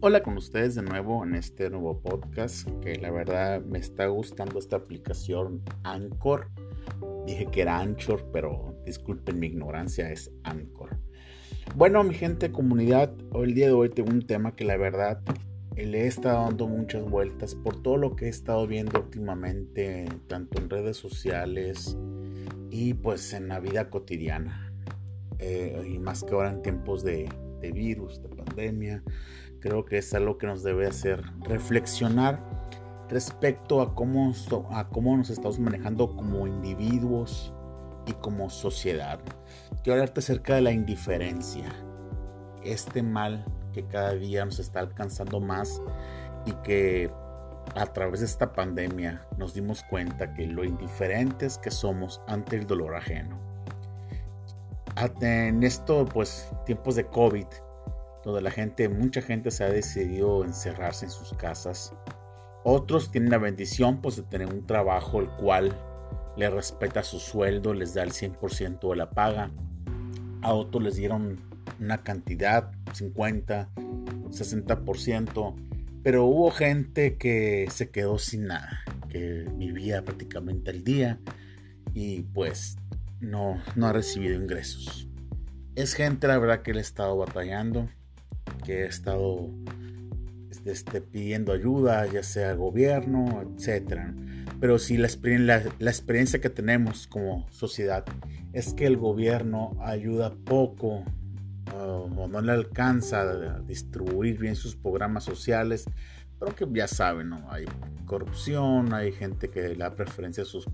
Hola 0.00 0.22
con 0.22 0.36
ustedes 0.36 0.76
de 0.76 0.82
nuevo 0.82 1.24
en 1.24 1.34
este 1.34 1.70
nuevo 1.70 2.00
podcast 2.00 2.68
que 2.80 2.94
la 2.94 3.10
verdad 3.10 3.60
me 3.62 3.80
está 3.80 4.06
gustando 4.06 4.60
esta 4.60 4.76
aplicación 4.76 5.60
Anchor. 5.82 6.52
Dije 7.26 7.46
que 7.46 7.62
era 7.62 7.80
Anchor, 7.80 8.30
pero 8.32 8.76
disculpen 8.86 9.40
mi 9.40 9.48
ignorancia, 9.48 10.12
es 10.12 10.30
Anchor. 10.44 11.00
Bueno, 11.74 12.04
mi 12.04 12.14
gente 12.14 12.52
comunidad, 12.52 13.12
hoy 13.32 13.48
el 13.48 13.54
día 13.54 13.66
de 13.66 13.72
hoy 13.72 13.88
tengo 13.88 14.10
un 14.10 14.24
tema 14.24 14.54
que 14.54 14.64
la 14.64 14.76
verdad 14.76 15.20
le 15.74 16.02
he 16.02 16.06
estado 16.06 16.44
dando 16.44 16.68
muchas 16.68 17.02
vueltas 17.02 17.56
por 17.56 17.82
todo 17.82 17.96
lo 17.96 18.14
que 18.14 18.26
he 18.26 18.28
estado 18.28 18.68
viendo 18.68 19.00
últimamente, 19.00 20.06
tanto 20.28 20.62
en 20.62 20.70
redes 20.70 20.96
sociales 20.96 21.98
y 22.70 22.94
pues 22.94 23.32
en 23.32 23.48
la 23.48 23.58
vida 23.58 23.90
cotidiana. 23.90 24.72
Eh, 25.40 25.90
y 25.92 25.98
más 25.98 26.22
que 26.22 26.34
ahora 26.34 26.50
en 26.50 26.62
tiempos 26.62 27.02
de, 27.02 27.28
de 27.60 27.72
virus, 27.72 28.22
de 28.22 28.28
pandemia, 28.28 29.02
creo 29.60 29.84
que 29.84 29.98
es 29.98 30.14
algo 30.14 30.38
que 30.38 30.46
nos 30.46 30.62
debe 30.62 30.86
hacer 30.86 31.22
reflexionar 31.40 32.40
respecto 33.08 33.80
a 33.80 33.94
cómo, 33.94 34.32
a 34.70 34.88
cómo 34.88 35.16
nos 35.16 35.30
estamos 35.30 35.58
manejando 35.58 36.14
como 36.14 36.46
individuos 36.46 37.52
y 38.06 38.12
como 38.14 38.50
sociedad. 38.50 39.20
Quiero 39.82 39.94
hablarte 39.94 40.20
acerca 40.20 40.54
de 40.54 40.62
la 40.62 40.72
indiferencia, 40.72 41.66
este 42.62 43.02
mal 43.02 43.44
que 43.72 43.86
cada 43.86 44.14
día 44.14 44.44
nos 44.44 44.58
está 44.58 44.80
alcanzando 44.80 45.40
más 45.40 45.82
y 46.46 46.52
que 46.64 47.10
a 47.74 47.86
través 47.86 48.20
de 48.20 48.26
esta 48.26 48.52
pandemia 48.52 49.26
nos 49.36 49.54
dimos 49.54 49.82
cuenta 49.84 50.32
que 50.34 50.46
lo 50.46 50.64
indiferentes 50.64 51.58
que 51.58 51.70
somos 51.70 52.20
ante 52.26 52.56
el 52.56 52.66
dolor 52.66 52.96
ajeno. 52.96 53.47
En 55.20 55.62
esto, 55.62 56.04
pues, 56.06 56.50
tiempos 56.66 56.96
de 56.96 57.06
COVID, 57.06 57.46
donde 58.24 58.42
la 58.42 58.50
gente, 58.50 58.88
mucha 58.88 59.22
gente 59.22 59.50
se 59.52 59.62
ha 59.62 59.68
decidido 59.68 60.44
encerrarse 60.44 61.04
en 61.04 61.10
sus 61.12 61.32
casas. 61.34 61.94
Otros 62.64 63.12
tienen 63.12 63.30
la 63.30 63.38
bendición 63.38 64.00
pues 64.00 64.16
de 64.16 64.22
tener 64.24 64.48
un 64.52 64.66
trabajo 64.66 65.20
el 65.20 65.28
cual 65.28 65.72
le 66.36 66.50
respeta 66.50 67.02
su 67.02 67.20
sueldo, 67.20 67.74
les 67.74 67.94
da 67.94 68.02
el 68.02 68.10
100% 68.10 68.90
de 68.90 68.96
la 68.96 69.10
paga. 69.10 69.50
A 70.42 70.52
otros 70.52 70.82
les 70.82 70.96
dieron 70.96 71.40
una 71.80 72.02
cantidad, 72.02 72.72
50, 72.92 73.70
60%, 74.30 75.54
pero 76.02 76.24
hubo 76.24 76.50
gente 76.50 77.16
que 77.16 77.68
se 77.70 77.90
quedó 77.90 78.18
sin 78.18 78.48
nada, 78.48 78.80
que 79.08 79.46
vivía 79.54 80.04
prácticamente 80.04 80.72
el 80.72 80.82
día 80.82 81.20
y 81.94 82.22
pues 82.22 82.76
no, 83.20 83.62
no 83.76 83.86
ha 83.86 83.92
recibido 83.92 84.34
ingresos. 84.34 85.08
Es 85.74 85.94
gente, 85.94 86.26
la 86.26 86.38
verdad, 86.38 86.62
que 86.62 86.72
le 86.72 86.78
ha 86.78 86.82
estado 86.82 87.16
batallando 87.16 87.88
que 88.64 88.82
he 88.82 88.86
estado 88.86 89.50
este, 90.64 91.00
pidiendo 91.00 91.52
ayuda, 91.52 92.06
ya 92.06 92.22
sea 92.22 92.54
gobierno, 92.54 93.42
etc. 93.42 94.00
Pero 94.60 94.78
si 94.78 94.96
la, 94.96 95.06
experiencia 95.06 96.40
que 96.40 96.50
tenemos 96.50 97.06
como 97.06 97.48
sociedad 97.50 98.04
es 98.52 98.74
que 98.74 98.86
el 98.86 98.96
gobierno 98.96 99.76
ayuda 99.80 100.34
poco 100.44 101.04
o 101.74 102.28
no 102.28 102.40
le 102.40 102.52
alcanza 102.52 103.20
a 103.20 103.60
distribuir 103.60 104.38
bien 104.38 104.56
sus 104.56 104.74
programas 104.74 105.24
sociales, 105.24 105.84
pero 106.38 106.54
que 106.54 106.66
ya 106.72 106.86
saben, 106.86 107.30
¿no? 107.30 107.50
Hay 107.50 107.64
corrupción, 108.06 108.92
hay 108.94 109.12
gente 109.12 109.50
que 109.50 109.68
le 109.68 109.74
da 109.74 109.94
preferencia 109.94 110.42
a 110.42 110.46
sus 110.46 110.66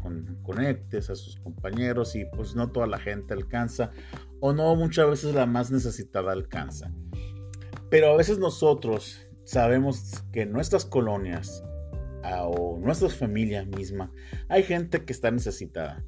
conectes, 0.43 1.11
a 1.11 1.17
sus 1.17 1.37
compañeros 1.37 2.15
y 2.17 2.25
pues 2.27 2.55
no 2.55 2.71
toda 2.71 2.87
la 2.87 2.99
gente 2.99 3.35
alcanza 3.35 3.91
o 4.41 4.53
no 4.53 4.75
muchas 4.77 5.09
veces 5.09 5.35
la 5.35 5.47
más 5.47 5.71
necesitada 5.71 6.33
alcanza. 6.33 6.93
Pero 7.91 8.13
a 8.13 8.17
veces 8.17 8.39
nosotros 8.39 9.27
sabemos 9.45 10.23
que 10.33 10.43
en 10.43 10.53
nuestras 10.53 10.85
colonias 10.85 11.63
o 12.23 12.79
nuestra 12.81 13.09
familia 13.09 13.65
misma 13.65 14.11
hay 14.49 14.63
gente 14.63 15.05
que 15.05 15.13
está 15.13 15.31
necesitada. 15.31 16.05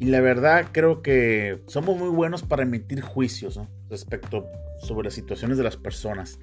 Y 0.00 0.06
la 0.06 0.20
verdad 0.20 0.66
creo 0.72 1.02
que 1.02 1.62
somos 1.66 1.96
muy 1.96 2.08
buenos 2.08 2.42
para 2.42 2.64
emitir 2.64 3.00
juicios 3.00 3.60
respecto 3.88 4.46
sobre 4.80 5.04
las 5.04 5.14
situaciones 5.14 5.56
de 5.56 5.64
las 5.64 5.76
personas. 5.76 6.38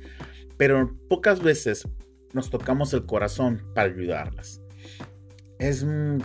Pero 0.57 0.97
pocas 1.09 1.41
veces 1.41 1.87
nos 2.33 2.49
tocamos 2.49 2.93
el 2.93 3.05
corazón 3.05 3.63
para 3.73 3.89
ayudarlas. 3.89 4.61
Es, 5.59 5.83
mm, 5.83 6.19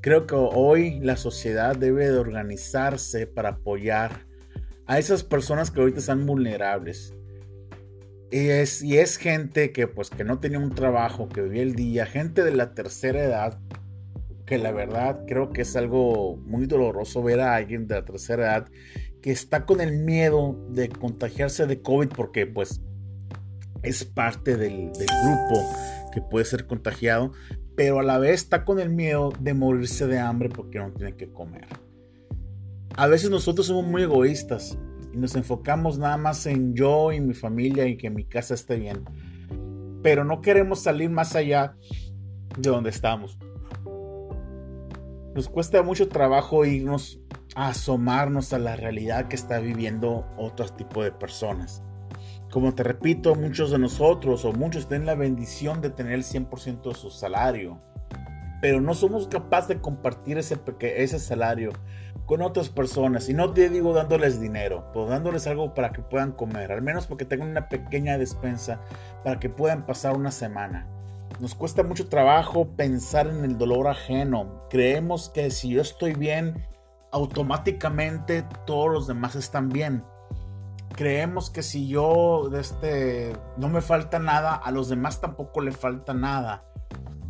creo 0.00 0.26
que 0.26 0.34
hoy 0.34 1.00
la 1.00 1.16
sociedad 1.16 1.76
debe 1.76 2.10
de 2.10 2.18
organizarse 2.18 3.26
para 3.26 3.50
apoyar 3.50 4.26
a 4.86 4.98
esas 4.98 5.22
personas 5.22 5.70
que 5.70 5.80
ahorita 5.80 6.00
están 6.00 6.26
vulnerables 6.26 7.14
y 8.32 8.48
es, 8.48 8.82
y 8.82 8.96
es 8.96 9.18
gente 9.18 9.72
que 9.72 9.86
pues 9.86 10.08
que 10.08 10.24
no 10.24 10.40
tenía 10.40 10.58
un 10.58 10.74
trabajo, 10.74 11.28
que 11.28 11.42
vivía 11.42 11.62
el 11.62 11.74
día, 11.74 12.06
gente 12.06 12.42
de 12.42 12.52
la 12.52 12.72
tercera 12.72 13.22
edad, 13.22 13.60
que 14.46 14.56
la 14.56 14.72
verdad 14.72 15.24
creo 15.28 15.50
que 15.50 15.62
es 15.62 15.76
algo 15.76 16.38
muy 16.38 16.64
doloroso 16.64 17.22
ver 17.22 17.40
a 17.40 17.54
alguien 17.54 17.86
de 17.86 17.96
la 17.96 18.04
tercera 18.06 18.44
edad 18.44 18.68
que 19.20 19.32
está 19.32 19.66
con 19.66 19.82
el 19.82 19.92
miedo 19.92 20.58
de 20.70 20.88
contagiarse 20.88 21.66
de 21.66 21.82
COVID 21.82 22.08
porque 22.08 22.46
pues 22.46 22.80
es 23.82 24.04
parte 24.04 24.56
del, 24.56 24.90
grupo 24.92 26.10
que 26.12 26.20
puede 26.20 26.44
ser 26.44 26.66
contagiado, 26.66 27.32
pero 27.76 28.00
a 28.00 28.02
la 28.02 28.18
vez 28.18 28.42
está 28.42 28.64
con 28.64 28.78
el 28.78 28.90
miedo 28.90 29.32
de 29.40 29.54
morirse 29.54 30.06
de 30.06 30.18
hambre 30.18 30.48
porque 30.48 30.78
no 30.78 30.92
tiene 30.92 31.16
que 31.16 31.30
comer. 31.32 31.66
A 32.96 33.06
veces 33.06 33.30
nosotros 33.30 33.66
somos 33.66 33.86
muy 33.86 34.02
egoístas 34.02 34.78
y 35.12 35.16
nos 35.16 35.34
enfocamos 35.34 35.98
nada 35.98 36.16
más 36.16 36.46
en 36.46 36.74
yo 36.74 37.12
y 37.12 37.20
mi 37.20 37.34
familia 37.34 37.86
y 37.86 37.96
que 37.96 38.10
mi 38.10 38.24
casa 38.24 38.54
esté 38.54 38.76
bien. 38.76 39.04
Pero 40.02 40.24
no 40.24 40.42
queremos 40.42 40.80
salir 40.80 41.08
más 41.10 41.34
allá 41.34 41.76
de 42.58 42.68
donde 42.68 42.90
estamos. 42.90 43.38
Nos 45.34 45.48
cuesta 45.48 45.82
mucho 45.82 46.08
trabajo 46.08 46.66
irnos 46.66 47.18
a 47.54 47.68
asomarnos 47.68 48.52
a 48.52 48.58
la 48.58 48.76
realidad 48.76 49.28
que 49.28 49.36
está 49.36 49.60
viviendo 49.60 50.26
otro 50.36 50.68
tipo 50.68 51.02
de 51.02 51.12
personas. 51.12 51.82
Como 52.52 52.74
te 52.74 52.82
repito, 52.82 53.34
muchos 53.34 53.70
de 53.70 53.78
nosotros 53.78 54.44
o 54.44 54.52
muchos 54.52 54.86
tienen 54.86 55.06
la 55.06 55.14
bendición 55.14 55.80
de 55.80 55.88
tener 55.88 56.12
el 56.12 56.22
100% 56.22 56.82
de 56.82 56.94
su 56.94 57.08
salario, 57.08 57.80
pero 58.60 58.82
no 58.82 58.92
somos 58.92 59.26
capaces 59.26 59.68
de 59.68 59.80
compartir 59.80 60.36
ese, 60.36 60.60
ese 60.80 61.18
salario 61.18 61.70
con 62.26 62.42
otras 62.42 62.68
personas. 62.68 63.30
Y 63.30 63.32
no 63.32 63.54
te 63.54 63.70
digo 63.70 63.94
dándoles 63.94 64.38
dinero, 64.38 64.84
pero 64.92 65.06
dándoles 65.06 65.46
algo 65.46 65.72
para 65.72 65.92
que 65.92 66.02
puedan 66.02 66.32
comer, 66.32 66.72
al 66.72 66.82
menos 66.82 67.06
porque 67.06 67.24
tengan 67.24 67.48
una 67.48 67.70
pequeña 67.70 68.18
despensa 68.18 68.82
para 69.24 69.40
que 69.40 69.48
puedan 69.48 69.86
pasar 69.86 70.14
una 70.14 70.30
semana. 70.30 70.86
Nos 71.40 71.54
cuesta 71.54 71.82
mucho 71.82 72.10
trabajo 72.10 72.68
pensar 72.76 73.28
en 73.28 73.46
el 73.46 73.56
dolor 73.56 73.88
ajeno. 73.88 74.66
Creemos 74.68 75.30
que 75.30 75.50
si 75.50 75.70
yo 75.70 75.80
estoy 75.80 76.12
bien, 76.12 76.66
automáticamente 77.12 78.44
todos 78.66 78.92
los 78.92 79.06
demás 79.06 79.36
están 79.36 79.70
bien. 79.70 80.04
Creemos 80.94 81.50
que 81.50 81.62
si 81.62 81.88
yo 81.88 82.50
este, 82.54 83.32
no 83.56 83.68
me 83.68 83.80
falta 83.80 84.18
nada, 84.18 84.54
a 84.54 84.70
los 84.70 84.88
demás 84.88 85.20
tampoco 85.20 85.60
le 85.60 85.72
falta 85.72 86.14
nada 86.14 86.64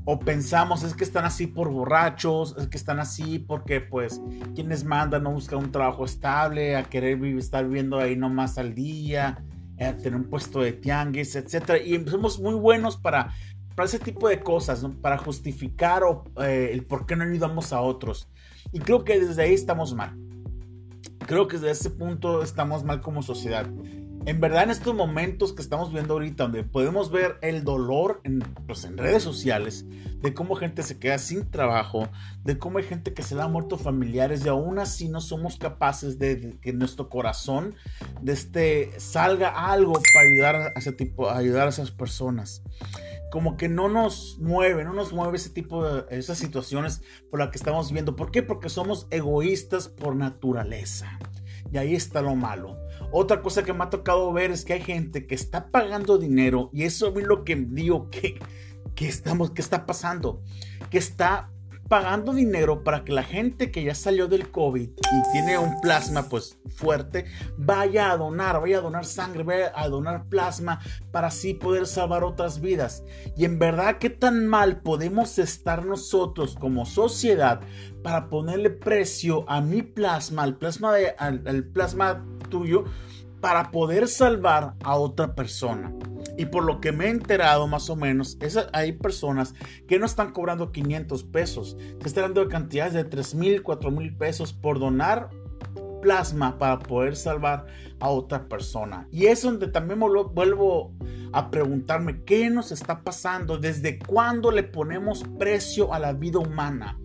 o 0.05 0.19
pensamos 0.19 0.83
es 0.83 0.95
que 0.95 1.05
están 1.05 1.25
así 1.25 1.47
por 1.47 1.71
borrachos, 1.71 2.57
es 2.59 2.67
que 2.69 2.77
están 2.77 2.99
así 2.99 3.39
porque 3.39 3.81
pues 3.81 4.21
quienes 4.55 4.85
mandan 4.85 5.23
no 5.23 5.33
buscan 5.33 5.61
un 5.61 5.71
trabajo 5.71 6.05
estable, 6.05 6.77
a 6.77 6.85
querer 6.85 7.23
estar 7.25 7.65
viviendo 7.67 7.99
ahí 7.99 8.17
nomás 8.17 8.59
al 8.59 8.75
día, 8.75 9.45
a 9.79 9.93
tener 9.97 10.17
un 10.17 10.29
puesto 10.29 10.61
de 10.61 10.73
tianguis, 10.73 11.37
etc. 11.37 11.83
Y 11.85 11.99
somos 12.09 12.41
muy 12.41 12.55
buenos 12.55 12.97
para, 12.97 13.33
para 13.77 13.87
ese 13.87 14.01
tipo 14.01 14.29
de 14.29 14.41
cosas, 14.41 14.85
para 15.01 15.19
justificar 15.19 16.03
eh, 16.41 16.71
el 16.73 16.85
por 16.85 17.07
qué 17.07 17.15
no 17.15 17.25
ayudamos 17.25 17.73
a 17.73 17.81
otros. 17.81 18.29
Y 18.73 18.81
creo 18.81 19.05
que 19.05 19.21
desde 19.21 19.43
ahí 19.43 19.55
estamos 19.55 19.95
mal. 19.95 20.17
Creo 21.27 21.49
que 21.49 21.57
desde 21.57 21.71
ese 21.71 21.91
punto 21.91 22.43
estamos 22.43 22.85
mal 22.85 23.01
como 23.01 23.23
sociedad 23.23 23.67
en 24.25 24.41
verdad 24.41 24.65
en 24.65 24.71
estos 24.71 24.95
momentos 24.95 25.53
que 25.53 25.63
estamos 25.63 25.93
viendo 25.93 26.15
ahorita, 26.15 26.45
donde 26.45 26.63
podemos 26.63 27.11
ver 27.11 27.39
el 27.43 27.65
dolor 27.65 28.21
en, 28.25 28.41
pues, 28.67 28.85
en 28.85 28.97
redes 28.97 29.23
sociales, 29.23 29.85
de 30.21 30.33
cómo 30.33 30.55
gente 30.55 30.83
se 30.83 30.99
queda 30.99 31.19
sin 31.19 31.51
trabajo, 31.51 32.09
de 32.45 32.57
cómo 32.57 32.79
hay 32.79 32.85
gente 32.85 33.15
que 33.15 33.23
se 33.23 33.35
le 33.35 33.43
ha 33.43 33.49
muerto 33.49 33.77
familiares 33.77 34.45
y 34.45 34.49
aún 34.49 34.79
así 34.79 35.09
no 35.09 35.21
somos 35.21 35.57
capaces 35.57 36.19
de, 36.19 36.57
que 36.61 36.73
nuestro 36.73 37.09
corazón 37.09 37.75
de 38.21 38.33
este, 38.33 39.01
salga 39.01 39.49
algo 39.49 39.95
para 39.95 40.29
ayudar 40.29 40.57
a 40.57 40.79
ese 40.79 40.93
tipo, 40.93 41.29
ayudar 41.29 41.67
a 41.67 41.71
esas 41.71 41.91
personas. 41.91 42.63
Como 43.33 43.57
que 43.57 43.69
no 43.69 43.89
nos 43.89 44.39
mueve, 44.39 44.85
no 44.85 44.93
nos 44.93 45.13
mueve 45.15 45.39
ese 45.39 45.49
tipo 45.49 45.83
de 45.83 46.05
esas 46.11 46.37
situaciones 46.37 47.01
por 47.31 47.41
las 47.41 47.49
que 47.49 47.57
estamos 47.57 47.91
viendo. 47.91 48.15
¿Por 48.15 48.31
qué? 48.31 48.43
Porque 48.43 48.69
somos 48.69 49.07
egoístas 49.11 49.89
por 49.89 50.15
naturaleza. 50.15 51.19
Y 51.73 51.79
ahí 51.79 51.95
está 51.95 52.21
lo 52.21 52.35
malo. 52.35 52.77
Otra 53.11 53.41
cosa 53.41 53.63
que 53.63 53.73
me 53.73 53.85
ha 53.85 53.91
tocado 53.91 54.31
ver 54.35 54.51
es 54.51 54.67
que 54.67 54.75
hay 54.75 54.83
gente 54.83 55.27
que 55.27 55.35
está 55.35 55.71
pagando 55.71 56.19
dinero 56.19 56.69
y 56.75 56.83
eso 56.83 57.19
es 57.19 57.27
lo 57.27 57.45
que 57.45 57.57
digo 57.57 58.11
que, 58.11 58.39
que 58.95 59.09
estamos, 59.09 59.53
que 59.53 59.63
está 59.63 59.87
pasando, 59.87 60.43
que 60.91 60.99
está 60.99 61.52
pagando 61.93 62.33
dinero 62.33 62.85
para 62.85 63.05
que 63.05 63.13
la 63.13 63.23
gente 63.23 63.71
que 63.71 63.85
ya 63.85 63.95
salió 63.95 64.27
del 64.27 64.51
COVID 64.51 64.89
y 64.89 65.33
tiene 65.33 65.59
un 65.59 65.79
plasma 65.83 66.23
pues 66.23 66.59
fuerte, 66.75 67.27
vaya 67.59 68.11
a 68.11 68.17
donar, 68.17 68.63
vaya 68.63 68.79
a 68.79 68.81
donar 68.81 69.05
sangre, 69.05 69.43
vaya 69.43 69.73
a 69.75 69.91
donar 69.91 70.25
plasma 70.31 70.81
para 71.11 71.27
así 71.27 71.53
poder 71.53 71.87
salvar 71.87 72.25
otras 72.25 72.63
vidas. 72.63 73.05
Y 73.37 73.45
en 73.45 73.59
verdad, 73.59 73.99
¿qué 73.99 74.09
tan 74.09 74.47
mal 74.47 74.81
podemos 74.81 75.39
estar 75.39 75.85
nosotros 75.85 76.57
como 76.59 76.87
sociedad 76.87 77.61
para 78.03 78.31
ponerle 78.31 78.71
precio 78.71 79.45
a 79.47 79.61
mi 79.61 79.83
plasma, 79.83 80.45
al 80.45 80.57
plasma, 80.57 80.95
de, 80.95 81.11
al 81.19 81.65
plasma 81.75 82.25
tuyo, 82.49 82.85
para 83.43 83.71
poder 83.71 84.09
salvar 84.09 84.77
a 84.83 84.97
otra 84.97 85.35
persona? 85.35 85.93
Y 86.37 86.47
por 86.47 86.65
lo 86.65 86.81
que 86.81 86.93
me 86.93 87.07
he 87.07 87.11
enterado 87.11 87.67
más 87.67 87.91
o 87.91 87.97
menos, 87.97 88.39
hay 88.73 88.93
personas 88.93 89.55
que 89.87 89.99
no 89.99 90.07
están 90.07 90.33
cobrando 90.33 90.73
500 90.73 91.25
pesos, 91.25 91.77
que 92.01 92.09
están 92.09 92.25
dando 92.35 92.49
cantidades 92.49 92.95
de 92.95 93.05
3 93.05 93.35
mil, 93.35 93.63
4 93.63 93.91
mil 93.91 94.17
pesos 94.17 94.53
por 94.53 94.79
donar 94.79 95.31
plasma 96.01 96.59
para 96.59 96.79
poder 96.79 97.17
salvar 97.17 97.67
a 98.01 98.09
otra 98.09 98.49
persona. 98.49 99.07
Y 99.11 99.27
es 99.27 99.43
donde 99.43 99.69
también 99.69 100.01
vuelvo 100.01 100.93
a 101.33 101.51
preguntarme 101.51 102.25
qué 102.25 102.51
nos 102.51 102.73
está 102.73 103.03
pasando, 103.03 103.57
desde 103.57 103.99
cuándo 103.99 104.51
le 104.51 104.65
ponemos 104.65 105.25
precio 105.39 105.95
a 105.95 105.99
la 105.99 106.13
vida 106.13 106.41
humana. 106.41 106.99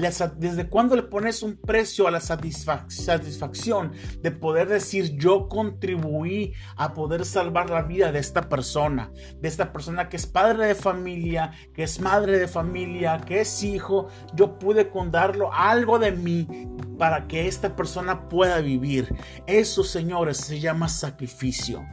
¿Desde 0.00 0.68
cuándo 0.68 0.96
le 0.96 1.02
pones 1.02 1.42
un 1.42 1.56
precio 1.56 2.08
a 2.08 2.10
la 2.10 2.20
satisfacción 2.20 3.92
de 4.22 4.30
poder 4.30 4.68
decir 4.68 5.16
yo 5.18 5.46
contribuí 5.46 6.54
a 6.76 6.94
poder 6.94 7.26
salvar 7.26 7.68
la 7.68 7.82
vida 7.82 8.10
de 8.10 8.18
esta 8.18 8.48
persona? 8.48 9.12
De 9.40 9.48
esta 9.48 9.72
persona 9.72 10.08
que 10.08 10.16
es 10.16 10.26
padre 10.26 10.68
de 10.68 10.74
familia, 10.74 11.52
que 11.74 11.82
es 11.82 12.00
madre 12.00 12.38
de 12.38 12.48
familia, 12.48 13.20
que 13.20 13.42
es 13.42 13.62
hijo. 13.62 14.08
Yo 14.34 14.58
pude 14.58 14.88
condarlo 14.88 15.52
algo 15.52 15.98
de 15.98 16.12
mí 16.12 16.48
para 16.98 17.26
que 17.28 17.46
esta 17.46 17.76
persona 17.76 18.28
pueda 18.28 18.60
vivir. 18.60 19.14
Eso, 19.46 19.84
señores, 19.84 20.38
se 20.38 20.60
llama 20.60 20.88
sacrificio. 20.88 21.84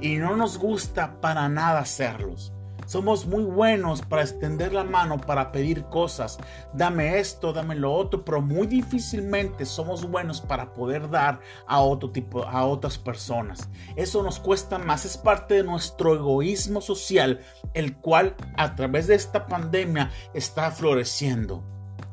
Y 0.00 0.16
no 0.16 0.34
nos 0.34 0.58
gusta 0.58 1.20
para 1.20 1.48
nada 1.48 1.80
hacerlos. 1.80 2.54
Somos 2.90 3.24
muy 3.24 3.44
buenos 3.44 4.02
para 4.02 4.22
extender 4.22 4.72
la 4.72 4.82
mano, 4.82 5.16
para 5.16 5.52
pedir 5.52 5.84
cosas. 5.84 6.40
Dame 6.74 7.20
esto, 7.20 7.52
dame 7.52 7.76
lo 7.76 7.94
otro, 7.94 8.24
pero 8.24 8.42
muy 8.42 8.66
difícilmente 8.66 9.64
somos 9.64 10.10
buenos 10.10 10.40
para 10.40 10.74
poder 10.74 11.08
dar 11.08 11.38
a 11.68 11.78
otro 11.82 12.10
tipo, 12.10 12.42
a 12.42 12.64
otras 12.64 12.98
personas. 12.98 13.68
Eso 13.94 14.24
nos 14.24 14.40
cuesta 14.40 14.76
más, 14.80 15.04
es 15.04 15.16
parte 15.16 15.54
de 15.54 15.62
nuestro 15.62 16.16
egoísmo 16.16 16.80
social, 16.80 17.38
el 17.74 17.94
cual 17.96 18.34
a 18.56 18.74
través 18.74 19.06
de 19.06 19.14
esta 19.14 19.46
pandemia 19.46 20.10
está 20.34 20.72
floreciendo. 20.72 21.62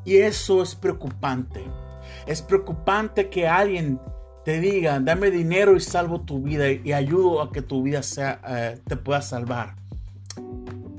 Y 0.04 0.18
eso 0.18 0.62
es 0.62 0.76
preocupante. 0.76 1.64
Es 2.24 2.40
preocupante 2.40 3.30
que 3.30 3.48
alguien 3.48 4.00
te 4.44 4.60
diga, 4.60 5.00
dame 5.00 5.32
dinero 5.32 5.74
y 5.74 5.80
salvo 5.80 6.20
tu 6.20 6.40
vida 6.40 6.70
y 6.70 6.92
ayudo 6.92 7.42
a 7.42 7.50
que 7.50 7.62
tu 7.62 7.82
vida 7.82 8.04
sea, 8.04 8.40
eh, 8.46 8.80
te 8.86 8.96
pueda 8.96 9.22
salvar. 9.22 9.87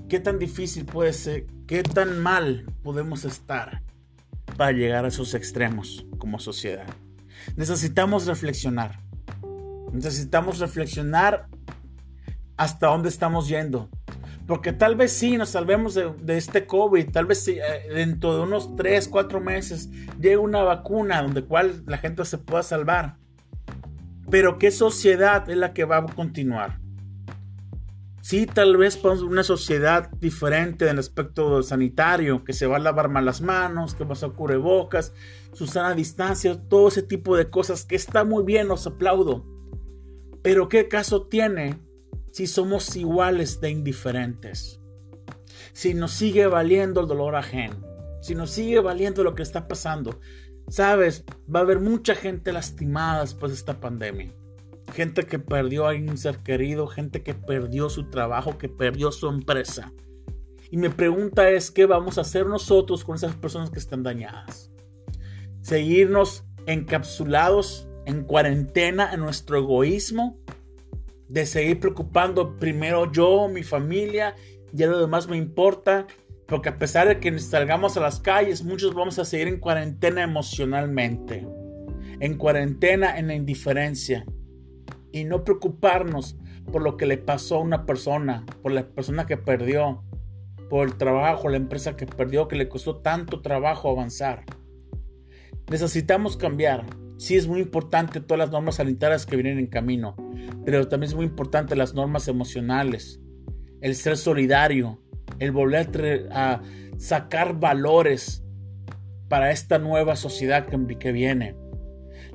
¿Qué 0.09 0.19
tan 0.19 0.39
difícil 0.39 0.85
puede 0.85 1.13
ser? 1.13 1.45
¿Qué 1.67 1.83
tan 1.83 2.19
mal 2.19 2.65
podemos 2.81 3.25
estar 3.25 3.83
para 4.57 4.71
llegar 4.71 5.06
a 5.06 5.09
esos 5.09 5.35
extremos 5.35 6.03
como 6.17 6.39
sociedad? 6.39 6.88
Necesitamos 7.56 8.25
reflexionar. 8.25 9.00
Necesitamos 9.94 10.57
reflexionar 10.57 11.47
hasta 12.57 12.88
dónde 12.88 13.09
estamos 13.09 13.47
yendo. 13.47 13.88
Porque 14.47 14.73
tal 14.73 14.95
vez 14.95 15.11
sí 15.11 15.38
nos 15.38 15.50
salvemos 15.50 15.94
de, 15.94 16.38
este 16.38 16.65
COVID, 16.65 17.12
tal 17.12 17.27
vez 17.27 17.44
sí, 17.44 17.59
eh, 17.59 17.94
dentro 17.94 18.35
de 18.35 18.41
unos 18.41 18.75
3, 18.75 19.09
4 19.09 19.39
meses 19.39 19.91
llegue 20.19 20.38
una 20.38 20.63
vacuna 20.63 21.21
donde 21.21 21.44
cual 21.44 21.83
la 21.85 22.00
gente 22.00 22.25
se 22.25 22.39
pueda 22.39 22.63
salvar. 22.63 23.17
Pero 24.31 24.57
¿qué 24.57 24.71
sociedad 24.71 25.47
es 25.47 25.57
la 25.57 25.71
que 25.71 25.85
va 25.85 25.97
a 25.97 26.05
continuar? 26.07 26.79
Sí, 28.29 28.45
tal 28.45 28.77
vez 28.77 29.03
una 29.03 29.41
sociedad 29.41 30.11
diferente 30.19 30.85
en 30.85 30.91
el 30.91 30.99
aspecto 30.99 31.63
sanitario, 31.63 32.43
que 32.43 32.53
se 32.53 32.67
va 32.67 32.75
a 32.75 32.79
lavar 32.79 33.09
más 33.09 33.23
las 33.23 33.41
manos, 33.41 33.95
que 33.95 34.03
va 34.03 34.11
a 34.11 34.13
usar 34.13 34.33
cubrebocas, 34.33 35.15
su 35.51 35.65
sana 35.65 35.95
distancia, 35.95 36.55
todo 36.69 36.89
ese 36.89 37.01
tipo 37.01 37.35
de 37.35 37.49
cosas 37.49 37.85
que 37.85 37.95
está 37.95 38.25
muy 38.25 38.43
bien, 38.43 38.67
los 38.67 38.85
aplaudo. 38.85 39.47
Pero 40.43 40.69
¿qué 40.69 40.87
caso 40.87 41.23
tiene 41.23 41.79
si 42.31 42.45
somos 42.45 42.95
iguales 42.95 43.61
de 43.61 43.71
indiferentes? 43.71 44.79
Si 45.73 45.95
nos 45.95 46.11
sigue 46.11 46.45
valiendo 46.45 47.01
el 47.01 47.07
dolor 47.07 47.35
ajeno, 47.35 47.83
si 48.21 48.35
nos 48.35 48.51
sigue 48.51 48.79
valiendo 48.79 49.23
lo 49.23 49.33
que 49.33 49.41
está 49.41 49.67
pasando, 49.67 50.19
sabes, 50.67 51.25
va 51.51 51.61
a 51.61 51.63
haber 51.63 51.79
mucha 51.79 52.13
gente 52.13 52.53
lastimada 52.53 53.21
después 53.21 53.53
de 53.53 53.57
esta 53.57 53.79
pandemia 53.79 54.31
gente 54.94 55.24
que 55.25 55.39
perdió 55.39 55.88
a 55.88 55.94
un 55.94 56.18
ser 56.18 56.39
querido, 56.39 56.88
gente 56.88 57.24
que 57.24 57.33
perdió 57.33 57.89
su 57.89 58.09
trabajo, 58.09 58.57
que 58.57 58.69
perdió 58.69 59.12
su 59.12 59.27
empresa. 59.27 59.94
Y 60.71 60.77
mi 60.77 60.89
pregunta 60.89 61.50
es, 61.50 61.71
¿qué 61.71 61.86
vamos 61.86 62.18
a 62.18 62.21
hacer 62.21 62.45
nosotros 62.45 63.03
con 63.03 63.15
esas 63.15 63.36
personas 63.36 63.71
que 63.71 63.80
están 63.80 64.03
dañadas? 64.03 64.71
¿Seguirnos 65.62 66.45
encapsulados 66.68 67.88
en 68.06 68.24
cuarentena 68.24 69.12
en 69.13 69.21
nuestro 69.21 69.57
egoísmo? 69.57 70.39
¿De 71.27 71.45
seguir 71.45 71.80
preocupando 71.80 72.57
primero 72.57 73.12
yo, 73.12 73.47
mi 73.50 73.63
familia, 73.63 74.36
ya 74.71 74.88
lo 74.88 75.00
demás 75.00 75.27
me 75.27 75.38
importa? 75.38 76.07
Porque 76.45 76.69
a 76.69 76.77
pesar 76.77 77.07
de 77.07 77.19
que 77.19 77.38
salgamos 77.39 77.97
a 77.97 78.01
las 78.01 78.19
calles, 78.19 78.63
muchos 78.63 78.94
vamos 78.94 79.19
a 79.19 79.25
seguir 79.25 79.47
en 79.47 79.59
cuarentena 79.59 80.24
emocionalmente, 80.24 81.47
en 82.19 82.38
cuarentena 82.38 83.18
en 83.18 83.27
la 83.27 83.36
indiferencia, 83.36 84.25
y 85.11 85.23
no 85.23 85.44
preocuparnos 85.44 86.38
por 86.71 86.81
lo 86.81 86.97
que 86.97 87.06
le 87.06 87.17
pasó 87.17 87.57
a 87.57 87.61
una 87.61 87.85
persona, 87.85 88.45
por 88.61 88.71
la 88.71 88.88
persona 88.88 89.25
que 89.25 89.38
perdió, 89.38 90.03
por 90.69 90.88
el 90.88 90.95
trabajo, 90.95 91.50
la 91.50 91.57
empresa 91.57 91.95
que 91.95 92.06
perdió, 92.06 92.47
que 92.47 92.56
le 92.56 92.69
costó 92.69 92.97
tanto 92.97 93.41
trabajo 93.41 93.89
avanzar. 93.89 94.45
Necesitamos 95.69 96.38
cambiar. 96.38 96.85
Sí 97.17 97.35
es 97.35 97.47
muy 97.47 97.59
importante 97.59 98.21
todas 98.21 98.39
las 98.39 98.51
normas 98.51 98.75
sanitarias 98.75 99.25
que 99.25 99.35
vienen 99.35 99.59
en 99.59 99.67
camino, 99.67 100.15
pero 100.63 100.88
también 100.88 101.09
es 101.09 101.15
muy 101.15 101.25
importante 101.25 101.75
las 101.75 101.94
normas 101.94 102.27
emocionales, 102.27 103.19
el 103.81 103.95
ser 103.95 104.15
solidario, 104.15 105.01
el 105.39 105.51
volver 105.51 106.29
a 106.31 106.62
sacar 106.97 107.59
valores 107.59 108.44
para 109.27 109.51
esta 109.51 109.79
nueva 109.79 110.15
sociedad 110.15 110.65
que, 110.65 111.12
viene. 111.12 111.55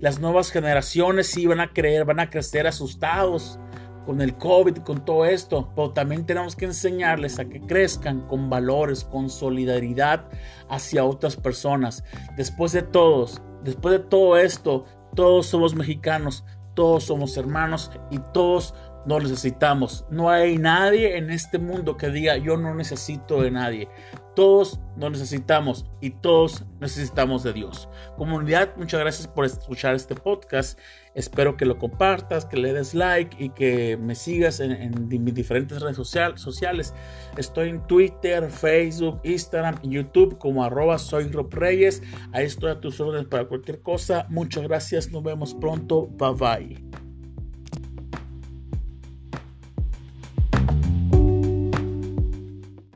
Las 0.04 0.20
nuevas 0.20 0.50
generaciones 0.50 1.28
sí 1.28 1.46
van 1.46 1.60
a 1.60 1.72
creer, 1.72 2.04
van 2.04 2.20
a 2.20 2.28
crecer 2.28 2.66
asustados 2.66 3.58
con 4.04 4.20
el 4.20 4.36
COVID, 4.36 4.76
con 4.80 5.02
todo 5.02 5.24
esto, 5.24 5.72
pero 5.74 5.92
también 5.92 6.26
tenemos 6.26 6.54
que 6.54 6.66
enseñarles 6.66 7.38
a 7.38 7.46
que 7.46 7.62
crezcan 7.62 8.20
con 8.28 8.50
valores, 8.50 9.02
con 9.02 9.30
solidaridad 9.30 10.28
hacia 10.68 11.06
otras 11.06 11.36
personas. 11.36 12.04
Después 12.36 12.72
de 12.72 12.82
todos, 12.82 13.40
después 13.62 13.92
de 13.92 13.98
todo 14.00 14.36
esto, 14.36 14.84
todos 15.14 15.46
somos 15.46 15.74
mexicanos, 15.74 16.44
todos 16.74 17.04
somos 17.04 17.38
hermanos 17.38 17.90
y 18.10 18.18
todos 18.34 18.74
nos 19.06 19.22
necesitamos. 19.22 20.04
No 20.10 20.30
hay 20.30 20.58
nadie 20.58 21.16
en 21.16 21.30
este 21.30 21.58
mundo 21.58 21.96
que 21.96 22.10
diga 22.10 22.36
yo 22.36 22.56
no 22.56 22.74
necesito 22.74 23.42
de 23.42 23.50
nadie. 23.50 23.88
Todos 24.34 24.80
nos 24.96 25.12
necesitamos 25.12 25.86
y 26.00 26.10
todos 26.10 26.64
necesitamos 26.80 27.44
de 27.44 27.52
Dios. 27.52 27.88
Comunidad, 28.16 28.74
muchas 28.76 28.98
gracias 28.98 29.28
por 29.28 29.44
escuchar 29.44 29.94
este 29.94 30.16
podcast. 30.16 30.78
Espero 31.14 31.56
que 31.56 31.64
lo 31.64 31.78
compartas, 31.78 32.44
que 32.44 32.56
le 32.56 32.72
des 32.72 32.94
like 32.94 33.36
y 33.42 33.50
que 33.50 33.96
me 33.96 34.16
sigas 34.16 34.58
en, 34.58 35.06
mis 35.08 35.34
diferentes 35.34 35.80
redes 35.80 35.96
sociales. 35.96 36.94
Estoy 37.36 37.68
en 37.68 37.86
Twitter, 37.86 38.50
Facebook, 38.50 39.20
Instagram 39.22 39.78
y 39.82 39.90
YouTube 39.90 40.36
como 40.38 40.64
arroba 40.64 40.98
soy 40.98 41.30
Reyes. 41.50 42.02
Ahí 42.32 42.46
estoy 42.46 42.72
a 42.72 42.80
tus 42.80 43.00
órdenes 43.00 43.28
para 43.28 43.44
cualquier 43.44 43.82
cosa. 43.82 44.26
Muchas 44.30 44.64
gracias. 44.64 45.12
Nos 45.12 45.22
vemos 45.22 45.54
pronto. 45.54 46.08
Bye 46.08 46.34
bye. 46.34 46.83